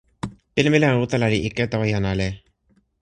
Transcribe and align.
pilin 0.53 0.71
mi 0.73 0.79
la 0.81 0.89
utala 1.03 1.27
li 1.33 1.39
ike 1.47 1.63
tawa 1.71 1.85
jan 1.91 2.05
ale. 2.11 2.27